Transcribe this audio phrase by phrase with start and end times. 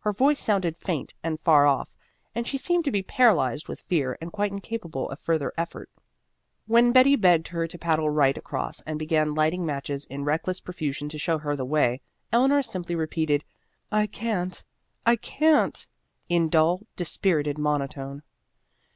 [0.00, 1.88] Her voice sounded faint and far off,
[2.34, 5.88] and she seemed to be paralyzed with fear and quite incapable of further effort.
[6.66, 11.08] When Betty begged her to paddle right across and began lighting matches in reckless profusion
[11.10, 12.00] to show her the way,
[12.32, 13.44] Eleanor simply repeated,
[13.92, 14.64] "I can't,
[15.06, 15.86] I can't,"
[16.28, 18.24] in dull, dispirited monotone.